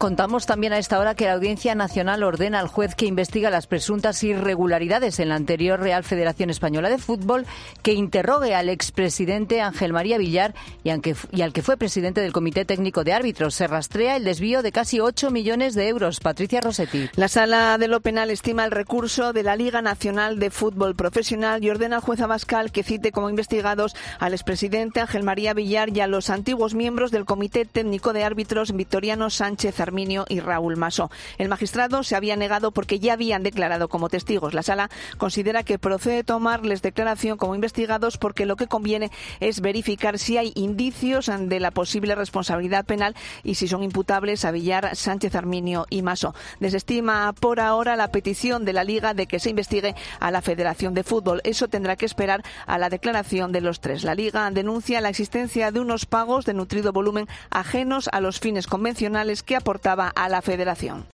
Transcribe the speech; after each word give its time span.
Contamos 0.00 0.46
también 0.46 0.72
a 0.72 0.78
esta 0.78 0.98
hora 0.98 1.14
que 1.14 1.26
la 1.26 1.34
Audiencia 1.34 1.74
Nacional 1.74 2.22
ordena 2.22 2.58
al 2.58 2.68
juez 2.68 2.94
que 2.94 3.04
investiga 3.04 3.50
las 3.50 3.66
presuntas 3.66 4.24
irregularidades 4.24 5.20
en 5.20 5.28
la 5.28 5.34
anterior 5.34 5.78
Real 5.78 6.04
Federación 6.04 6.48
Española 6.48 6.88
de 6.88 6.96
Fútbol 6.96 7.44
que 7.82 7.92
interrogue 7.92 8.54
al 8.54 8.70
expresidente 8.70 9.60
Ángel 9.60 9.92
María 9.92 10.16
Villar 10.16 10.54
y, 10.84 10.88
al 10.88 11.02
que 11.02 11.62
fue 11.62 11.76
presidente 11.76 12.22
del 12.22 12.32
Comité 12.32 12.64
Técnico 12.64 13.04
de 13.04 13.12
Árbitros. 13.12 13.54
Se 13.54 13.66
rastrea 13.66 14.16
el 14.16 14.24
desvío 14.24 14.62
de 14.62 14.72
casi 14.72 15.00
8 15.00 15.30
millones 15.30 15.74
de 15.74 15.88
euros. 15.88 16.20
Patricia 16.20 16.62
Rossetti. 16.62 17.10
La 17.16 17.28
Sala 17.28 17.76
de 17.76 17.88
lo 17.88 18.00
Penal 18.00 18.30
estima 18.30 18.64
el 18.64 18.70
recurso 18.70 19.34
de 19.34 19.42
la 19.42 19.54
Liga 19.54 19.82
Nacional 19.82 20.38
de 20.38 20.48
Fútbol 20.48 20.96
Profesional 20.96 21.62
y 21.62 21.68
ordena 21.68 21.96
al 21.96 22.02
juez 22.02 22.22
Abascal 22.22 22.72
que 22.72 22.84
cite 22.84 23.12
como 23.12 23.28
investigados 23.28 23.94
al 24.18 24.32
expresidente 24.32 25.00
Ángel 25.00 25.24
María 25.24 25.52
Villar 25.52 25.94
y 25.94 26.00
a 26.00 26.06
los 26.06 26.30
antiguos 26.30 26.72
miembros 26.72 27.10
del 27.10 27.26
Comité 27.26 27.66
Técnico 27.66 28.14
de 28.14 28.24
Árbitros 28.24 28.72
Victoriano 28.72 29.28
Sánchez 29.28 29.78
y 30.28 30.40
Raúl 30.40 30.76
Maso. 30.76 31.10
El 31.38 31.48
magistrado 31.48 32.02
se 32.02 32.16
había 32.16 32.36
negado 32.36 32.70
porque 32.70 32.98
ya 32.98 33.12
habían 33.12 33.42
declarado 33.42 33.88
como 33.88 34.08
testigos. 34.08 34.54
La 34.54 34.62
sala 34.62 34.88
considera 35.18 35.62
que 35.62 35.78
procede 35.78 36.24
tomarles 36.24 36.82
declaración 36.82 37.36
como 37.36 37.54
investigados 37.54 38.16
porque 38.16 38.46
lo 38.46 38.56
que 38.56 38.66
conviene 38.66 39.10
es 39.40 39.60
verificar 39.60 40.18
si 40.18 40.38
hay 40.38 40.52
indicios 40.54 41.30
de 41.38 41.60
la 41.60 41.70
posible 41.70 42.14
responsabilidad 42.14 42.84
penal 42.86 43.14
y 43.42 43.56
si 43.56 43.68
son 43.68 43.82
imputables 43.82 44.44
a 44.44 44.52
Villar, 44.52 44.96
Sánchez 44.96 45.34
Arminio 45.34 45.86
y 45.90 46.02
Maso. 46.02 46.34
Desestima 46.60 47.32
por 47.32 47.60
ahora 47.60 47.96
la 47.96 48.12
petición 48.12 48.64
de 48.64 48.72
la 48.72 48.84
Liga 48.84 49.12
de 49.12 49.26
que 49.26 49.38
se 49.38 49.50
investigue 49.50 49.94
a 50.18 50.30
la 50.30 50.40
Federación 50.40 50.94
de 50.94 51.04
Fútbol. 51.04 51.40
Eso 51.44 51.68
tendrá 51.68 51.96
que 51.96 52.06
esperar 52.06 52.42
a 52.66 52.78
la 52.78 52.88
declaración 52.88 53.52
de 53.52 53.60
los 53.60 53.80
tres. 53.80 54.04
La 54.04 54.14
Liga 54.14 54.50
denuncia 54.50 55.00
la 55.00 55.10
existencia 55.10 55.70
de 55.70 55.80
unos 55.80 56.06
pagos 56.06 56.44
de 56.46 56.54
nutrido 56.54 56.92
volumen 56.92 57.28
ajenos 57.50 58.08
a 58.12 58.20
los 58.20 58.40
fines 58.40 58.66
convencionales 58.66 59.42
que 59.42 59.56
aportan 59.56 59.79
a 60.14 60.28
la 60.28 60.42
federación. 60.42 61.06